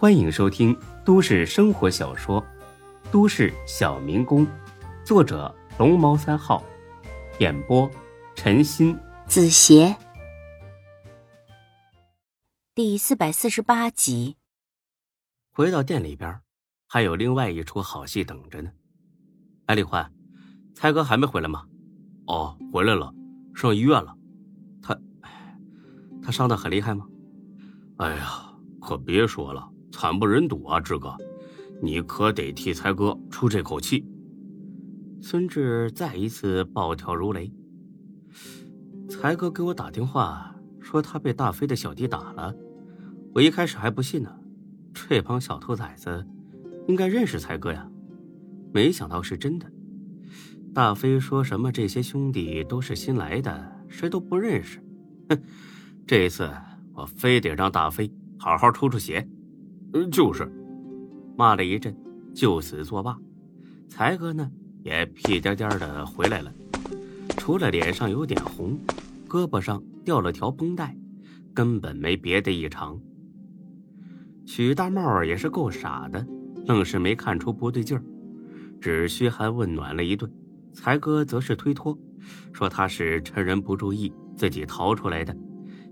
[0.00, 0.74] 欢迎收听
[1.04, 2.40] 都市生活小说
[3.12, 4.46] 《都市小民工》，
[5.04, 6.64] 作者龙猫三号，
[7.38, 7.86] 演播
[8.34, 9.94] 陈鑫、子邪，
[12.74, 14.38] 第四百四十八集。
[15.50, 16.40] 回到店里边，
[16.86, 18.70] 还有另外一出好戏等着呢。
[19.66, 20.10] 哎，李欢，
[20.74, 21.66] 才哥还没回来吗？
[22.26, 23.12] 哦，回来了，
[23.54, 24.16] 上医院了。
[24.80, 24.98] 他，
[26.22, 27.06] 他伤的很厉害吗？
[27.98, 29.70] 哎呀，可别说了。
[29.92, 31.16] 惨不忍睹啊，志哥，
[31.82, 34.06] 你可得替才哥出这口气。
[35.20, 37.52] 孙志再一次暴跳如雷。
[39.08, 42.54] 才哥给我打电话说他被大飞的小弟打了，
[43.34, 44.34] 我一开始还不信呢。
[44.94, 46.26] 这帮小兔崽子
[46.88, 47.88] 应该认识才哥呀，
[48.72, 49.70] 没想到是真的。
[50.72, 54.78] 大飞说什么这些兄弟都是新来的，谁都不认识。
[55.28, 55.42] 哼，
[56.06, 56.48] 这一次
[56.94, 59.28] 我非得让大飞好好出出血。
[59.92, 60.50] 嗯，就是，
[61.36, 61.96] 骂了一阵，
[62.32, 63.18] 就此作罢。
[63.88, 64.48] 才哥呢，
[64.84, 66.52] 也屁颠颠的回来了，
[67.36, 68.78] 除了脸上有点红，
[69.28, 70.96] 胳膊上掉了条绷带，
[71.52, 73.00] 根本没别的异常。
[74.46, 76.24] 许大茂也是够傻的，
[76.66, 78.04] 愣是没看出不对劲儿，
[78.80, 80.30] 只嘘寒问暖了一顿。
[80.72, 81.98] 才哥则是推脱，
[82.52, 85.36] 说他是趁人不注意自己逃出来的，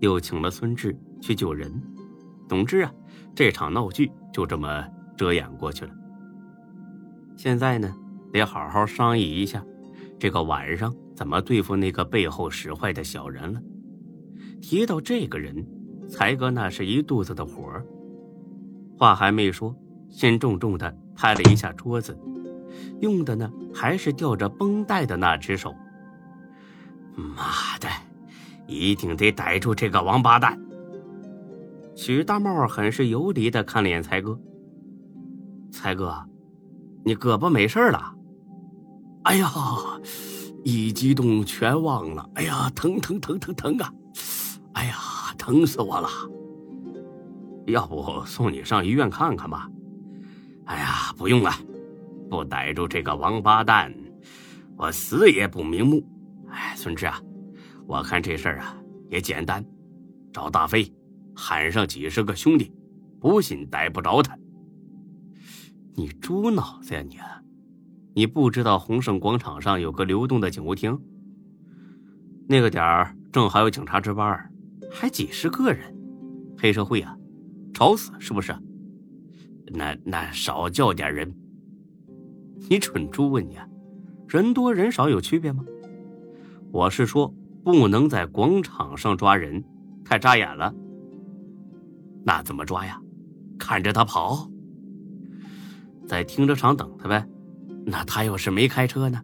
[0.00, 1.80] 又请了孙志去救人。
[2.48, 2.92] 总之啊。
[3.36, 5.90] 这场闹剧就这么遮掩过去了。
[7.36, 7.92] 现在呢，
[8.32, 9.60] 得好好商议一下，
[10.20, 13.60] 这个晚上怎么对付那个背后使坏的小人了。
[14.62, 15.66] 提到这个人，
[16.08, 17.72] 才哥那是一肚子的火，
[18.96, 19.74] 话还没说，
[20.08, 22.16] 先重重的拍了一下桌子，
[23.00, 25.74] 用的呢还是吊着绷带的那只手。
[27.16, 27.88] 妈的，
[28.68, 30.56] 一定得逮住这个王八蛋！
[31.94, 34.38] 许大茂很是游离的看了眼才哥。
[35.70, 36.14] 才哥，
[37.04, 38.14] 你胳膊没事了？
[39.24, 39.48] 哎呀，
[40.64, 42.28] 一激动全忘了。
[42.34, 43.92] 哎呀，疼疼疼疼疼啊！
[44.74, 44.96] 哎呀，
[45.38, 46.08] 疼死我了！
[47.66, 49.68] 要不送你上医院看看吧？
[50.66, 51.50] 哎呀，不用了，
[52.28, 53.92] 不逮住这个王八蛋，
[54.76, 56.02] 我死也不瞑目。
[56.50, 57.20] 哎，孙志啊，
[57.86, 58.76] 我看这事儿啊
[59.10, 59.64] 也简单，
[60.32, 60.92] 找大飞。
[61.34, 62.72] 喊上几十个兄弟，
[63.20, 64.38] 不信逮不着他。
[65.96, 67.16] 你猪脑子呀你！
[68.14, 71.00] 你不知道宏盛广场上有个流动的警务厅？
[72.48, 74.52] 那个点儿正好有警察值班，
[74.90, 75.96] 还几十个人，
[76.56, 77.16] 黑社会啊，
[77.72, 78.54] 吵死是不是？
[79.72, 81.34] 那那少叫点人。
[82.68, 83.56] 你蠢猪问你，
[84.28, 85.64] 人多人少有区别吗？
[86.70, 87.34] 我是说，
[87.64, 89.64] 不能在广场上抓人，
[90.04, 90.74] 太扎眼了。
[92.24, 93.00] 那怎么抓呀？
[93.58, 94.50] 看着他跑，
[96.06, 97.26] 在停车场等他呗。
[97.86, 99.22] 那他要是没开车呢？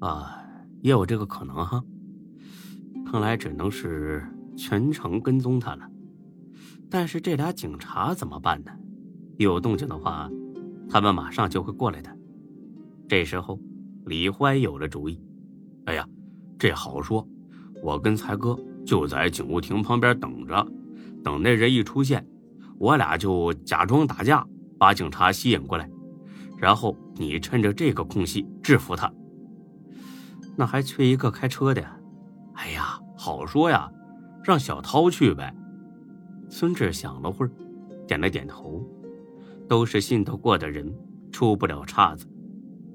[0.00, 0.36] 啊，
[0.80, 1.82] 也有这个可能哈。
[3.06, 5.88] 看来只能是全程跟踪他了。
[6.90, 8.72] 但是这俩警察怎么办呢？
[9.38, 10.30] 有动静的话，
[10.88, 12.10] 他们马上就会过来的。
[13.08, 13.60] 这时候，
[14.06, 15.20] 李欢有了主意。
[15.84, 16.08] 哎呀，
[16.58, 17.26] 这好说，
[17.82, 20.66] 我跟才哥就在警务厅旁边等着。
[21.24, 22.24] 等那人一出现，
[22.78, 24.46] 我俩就假装打架，
[24.78, 25.90] 把警察吸引过来，
[26.58, 29.10] 然后你趁着这个空隙制服他。
[30.56, 31.82] 那还缺一个开车的，
[32.52, 33.90] 哎呀，好说呀，
[34.44, 35.52] 让小涛去呗。
[36.50, 37.50] 孙志想了会儿，
[38.06, 38.86] 点了点头，
[39.66, 40.94] 都是信得过的人，
[41.32, 42.26] 出不了岔子。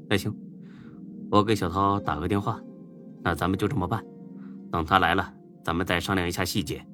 [0.07, 0.34] 那行，
[1.29, 2.61] 我给小涛打个电话，
[3.23, 4.01] 那咱们就这么办。
[4.72, 5.34] 等他来了，
[5.66, 6.85] 咱们再商量一下细节。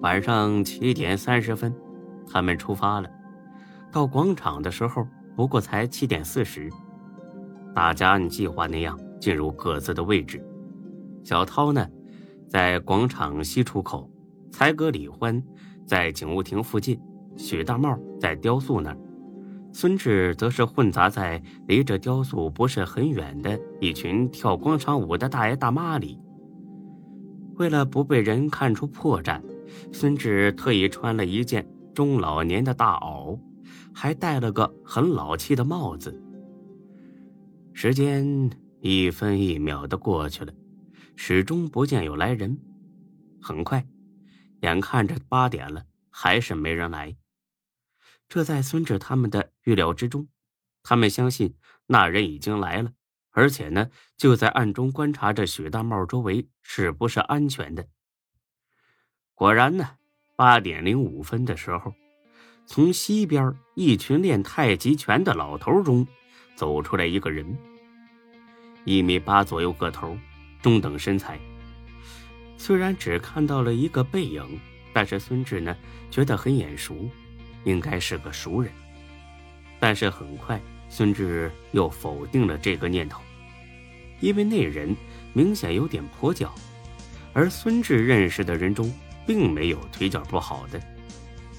[0.00, 1.74] 晚上七点三十分，
[2.26, 3.10] 他们出发了。
[3.92, 5.06] 到广场的时候，
[5.36, 6.70] 不过才七点四十。
[7.74, 10.42] 大家按计划那样进入各自的位置。
[11.22, 11.86] 小涛呢，
[12.48, 14.08] 在广场西出口；
[14.50, 15.42] 才哥李欢
[15.86, 16.96] 在警务亭附近；
[17.36, 18.96] 许大茂在雕塑那儿；
[19.70, 26.18] 孙志则是混杂在离这雕塑不是很远的一群跳广场舞的大爷大妈里。
[27.56, 29.38] 为了不被人看出破绽。
[29.92, 33.38] 孙志特意穿了一件中老年的大袄，
[33.94, 36.20] 还戴了个很老气的帽子。
[37.72, 38.50] 时间
[38.80, 40.52] 一分一秒的过去了，
[41.16, 42.58] 始终不见有来人。
[43.40, 43.86] 很快，
[44.60, 47.16] 眼看着八点了，还是没人来。
[48.28, 50.28] 这在孙志他们的预料之中，
[50.82, 51.54] 他们相信
[51.86, 52.92] 那人已经来了，
[53.30, 57.86] 而且呢，就在暗中观察着许大茂周围是不是安全的。
[59.40, 59.88] 果然呢，
[60.36, 61.94] 八点零五分的时候，
[62.66, 66.06] 从西边一群练太极拳的老头中
[66.54, 67.56] 走出来一个人，
[68.84, 70.14] 一米八左右个头，
[70.60, 71.40] 中等身材。
[72.58, 74.60] 虽然只看到了一个背影，
[74.92, 75.74] 但是孙志呢
[76.10, 77.08] 觉得很眼熟，
[77.64, 78.70] 应该是个熟人。
[79.78, 80.60] 但是很快，
[80.90, 83.22] 孙志又否定了这个念头，
[84.20, 84.94] 因为那人
[85.32, 86.54] 明显有点跛脚，
[87.32, 88.92] 而孙志认识的人中
[89.30, 90.80] 并没有腿脚不好的。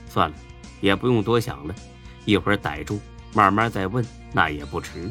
[0.09, 0.35] 算了，
[0.81, 1.73] 也不用多想了，
[2.25, 2.99] 一会儿逮住，
[3.33, 5.09] 慢慢再问，那也不迟。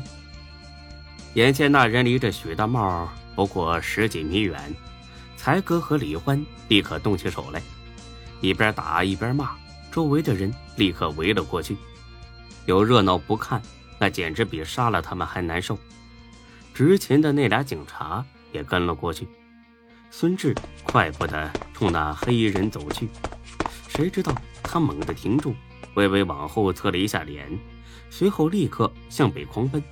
[1.33, 4.61] 眼见那人离着许大茂不过十几米远。
[5.39, 7.62] 才哥和李欢立刻动起手来，
[8.43, 9.57] 一边打一边骂，
[9.91, 11.75] 周围的人立刻围了过去。
[12.67, 13.62] 有热闹不看，
[13.99, 15.79] 那简直比杀了他们还难受。
[16.75, 18.23] 执勤的那俩警察
[18.53, 19.27] 也跟了过去。
[20.12, 23.09] 孙志快步的冲那黑衣人走去，
[23.89, 25.55] 谁知道他猛地停住，
[25.95, 27.49] 微微往后侧了一下脸，
[28.11, 29.83] 随后立刻向北狂奔。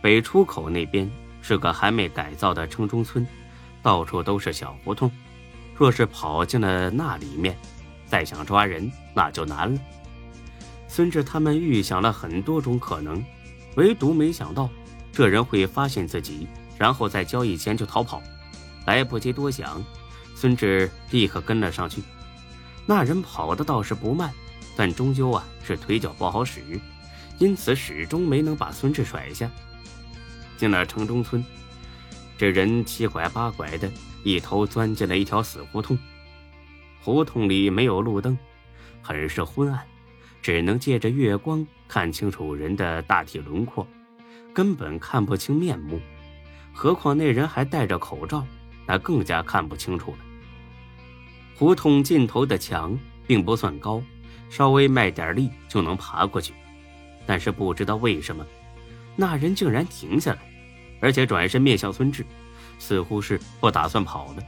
[0.00, 1.10] 北出口那边
[1.42, 3.26] 是个还没改造的城中村。
[3.82, 5.10] 到处都是小胡同，
[5.74, 7.56] 若是跑进了那里面，
[8.06, 9.80] 再想抓人那就难了。
[10.88, 13.24] 孙志他们预想了很多种可能，
[13.76, 14.68] 唯独没想到
[15.12, 18.22] 这人会发现自己，然后在交易前就逃跑。
[18.88, 19.84] 来不及多想，
[20.34, 22.02] 孙志立刻跟了上去。
[22.86, 24.32] 那人跑的倒是不慢，
[24.74, 26.62] 但终究啊是腿脚不好使，
[27.38, 29.50] 因此始终没能把孙志甩下。
[30.56, 31.44] 进了城中村。
[32.38, 33.90] 这人七拐八拐的，
[34.24, 35.98] 一头钻进了一条死胡同。
[37.02, 38.38] 胡同里没有路灯，
[39.02, 39.84] 很是昏暗，
[40.40, 43.86] 只能借着月光看清楚人的大体轮廓，
[44.54, 46.00] 根本看不清面目。
[46.72, 48.46] 何况那人还戴着口罩，
[48.88, 50.18] 那更加看不清楚了。
[51.54, 54.02] 胡同尽头的墙并不算高，
[54.48, 56.54] 稍微卖点力就能爬过去。
[57.26, 58.46] 但是不知道为什么，
[59.14, 60.38] 那人竟然停下来。
[61.00, 62.24] 而且转身面向孙志，
[62.78, 64.42] 似乎是不打算跑了。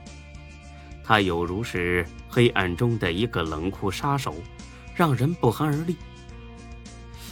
[1.05, 4.35] 他有如是黑暗中的一个冷酷杀手，
[4.95, 5.97] 让人不寒而栗。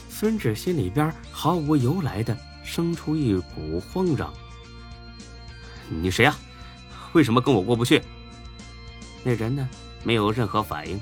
[0.08, 4.32] 孙志心里边毫无由来的生出一股慌张。
[5.88, 6.36] 你谁呀？
[7.12, 8.02] 为什么跟我过不去？
[9.24, 9.68] 那人呢？
[10.04, 11.00] 没有任何反应，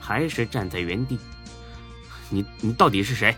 [0.00, 1.18] 还是站在原地。
[2.30, 3.36] 你你到底是谁？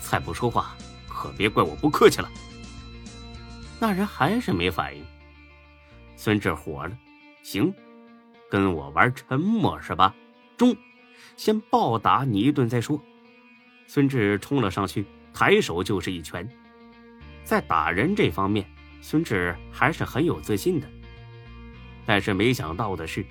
[0.00, 0.76] 再不说话，
[1.08, 2.28] 可别怪我不客气了。
[3.78, 5.04] 那人还是没反应。
[6.16, 6.98] 孙志火了，
[7.42, 7.72] 行，
[8.50, 10.14] 跟我玩沉默是吧？
[10.56, 10.76] 中，
[11.36, 13.00] 先暴打你一顿再说。
[13.86, 16.48] 孙志冲了上去，抬手就是一拳。
[17.44, 18.68] 在打人这方面，
[19.00, 20.90] 孙志还是很有自信的。
[22.06, 23.26] 但是没想到的是，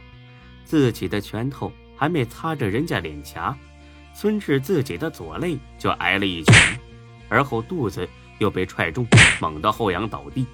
[0.66, 3.57] 自己的拳头还没擦着人家脸颊，
[4.13, 6.80] 孙志自己的左肋就挨了一拳，
[7.30, 8.07] 而后肚子。
[8.38, 9.07] 又被踹中，
[9.39, 10.45] 猛地后仰倒地，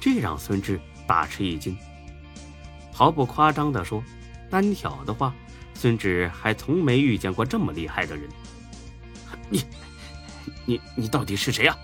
[0.00, 1.76] 这让孙志大吃一惊。
[2.92, 4.00] 毫不夸张地说，
[4.48, 5.34] 单挑的话，
[5.74, 8.28] 孙志还从没遇见过这么厉害的人。
[9.50, 9.64] 你、
[10.64, 11.76] 你、你到底是谁呀？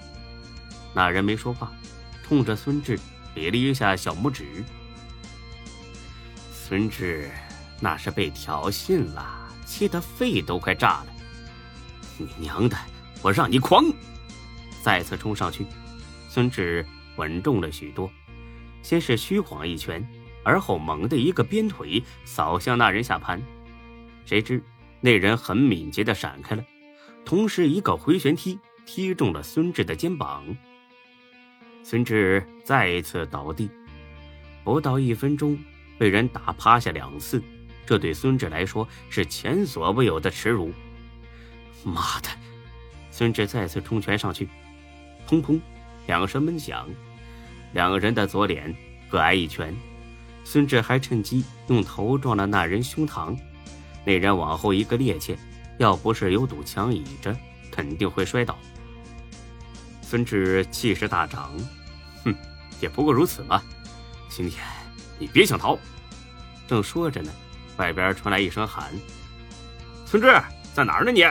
[0.95, 1.73] 那人没说话，
[2.23, 2.97] 冲着孙志
[3.35, 4.45] 比了一下小拇指。
[6.69, 7.31] 孙志
[7.81, 11.07] 那是被挑衅了，气得肺都快炸了。
[12.19, 12.77] 你娘的，
[13.23, 13.87] 我让你狂！
[14.83, 15.65] 再次冲上去，
[16.29, 16.85] 孙志
[17.17, 18.11] 稳重了许多，
[18.83, 20.07] 先是虚晃一拳，
[20.45, 23.41] 而后猛地一个鞭腿扫向那人下盘。
[24.27, 24.63] 谁知
[25.01, 26.63] 那人很敏捷的闪开了，
[27.25, 30.45] 同时一个回旋踢踢中了孙志的肩膀。
[31.83, 33.71] 孙志再一次倒地，
[34.63, 35.59] 不到一分钟
[35.99, 37.43] 被人打趴下两次，
[37.85, 40.73] 这对孙志来说是前所未有的耻辱。
[41.85, 42.29] 妈的！
[43.11, 44.49] 孙志再次冲拳上去。
[45.29, 45.61] 砰砰，
[46.07, 46.89] 两声闷响，
[47.73, 48.75] 两个人的左脸
[49.11, 49.75] 各挨一拳。
[50.45, 53.37] 孙志还趁机用头撞了那人胸膛，
[54.05, 55.37] 那人往后一个趔趄，
[55.79, 57.37] 要不是有堵墙倚着，
[57.71, 58.57] 肯定会摔倒。
[60.01, 61.53] 孙志气势大涨，
[62.25, 62.35] 哼，
[62.81, 63.63] 也不过如此嘛。
[64.31, 64.65] 今天
[65.19, 65.79] 你别想逃。
[66.67, 67.31] 正说着呢，
[67.77, 68.93] 外边传来一声喊
[70.05, 70.29] ：“孙志
[70.75, 71.11] 在哪儿呢？
[71.11, 71.25] 你？”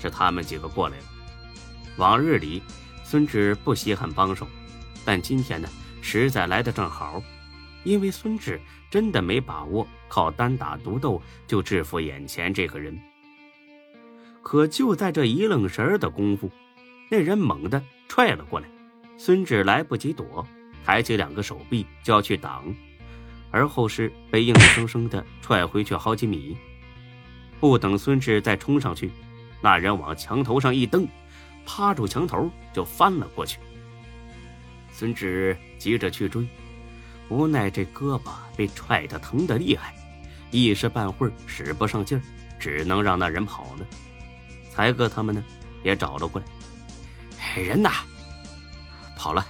[0.00, 1.04] 是他们几个过来了。
[1.96, 2.62] 往日里，
[3.04, 4.46] 孙志不稀罕帮手，
[5.04, 5.68] 但今天呢，
[6.00, 7.22] 实在来得正好，
[7.84, 8.60] 因为孙志
[8.90, 12.98] 真的没把握靠单打独斗就制服眼前这个人。
[14.42, 16.50] 可就在这一愣神儿的功夫，
[17.10, 18.68] 那人猛地踹了过来，
[19.18, 20.46] 孙志来不及躲，
[20.84, 22.74] 抬起两个手臂就要去挡，
[23.50, 26.56] 而后是被硬生生的踹回去好几米。
[27.58, 29.10] 不等孙志再冲上去，
[29.60, 31.06] 那人往墙头上一蹬，
[31.66, 33.58] 趴住墙头就翻了过去。
[34.92, 36.46] 孙志急着去追，
[37.28, 39.94] 无奈这胳膊被踹得疼得厉害，
[40.50, 42.22] 一时半会儿使不上劲儿，
[42.58, 43.86] 只能让那人跑了。
[44.70, 45.44] 才哥他们呢，
[45.82, 47.90] 也找了过来，人呢？
[49.16, 49.46] 跑了，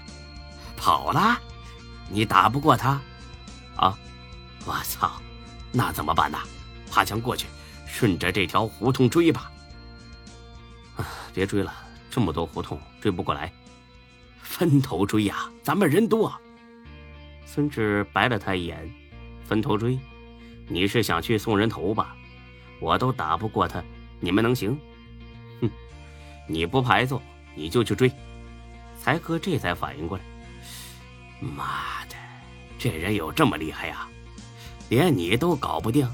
[0.80, 1.38] 跑了？
[2.08, 3.00] 你打不过他？
[3.76, 3.96] 啊！
[4.64, 5.20] 我操！
[5.70, 6.38] 那怎么办呢？
[6.90, 7.46] 爬墙过去，
[7.86, 9.52] 顺着这条胡同追吧。
[10.96, 11.72] 啊，别追了，
[12.10, 13.52] 这么多胡同追不过来，
[14.42, 15.48] 分头追呀！
[15.62, 16.32] 咱们人多。
[17.44, 18.90] 孙志白了他一眼，
[19.44, 19.98] 分头追？
[20.66, 22.16] 你是想去送人头吧？
[22.80, 23.82] 我都打不过他，
[24.18, 24.78] 你们能行？
[25.60, 25.70] 哼！
[26.48, 27.20] 你不排座，
[27.54, 28.10] 你就去追。
[28.98, 30.24] 才哥这才反应过来，
[31.40, 32.16] 妈的，
[32.78, 34.06] 这人有这么厉害呀？
[34.88, 36.08] 连你都搞不定，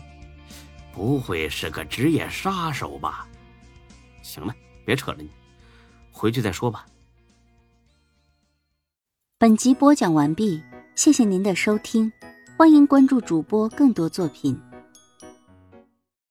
[0.92, 3.26] 不会是个职业杀手吧？
[4.22, 4.54] 行了，
[4.84, 5.30] 别扯了，你
[6.12, 6.86] 回去再说吧。
[9.38, 10.62] 本集播讲完毕，
[10.94, 12.12] 谢谢您的收听，
[12.56, 14.60] 欢迎关注主播更多作品。